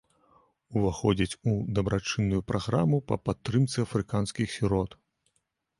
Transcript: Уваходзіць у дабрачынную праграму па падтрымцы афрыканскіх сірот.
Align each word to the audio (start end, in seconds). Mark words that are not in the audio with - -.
Уваходзіць 0.79 1.37
у 1.51 1.53
дабрачынную 1.81 2.41
праграму 2.49 2.97
па 3.11 3.15
падтрымцы 3.29 3.77
афрыканскіх 3.87 4.47
сірот. 4.57 5.01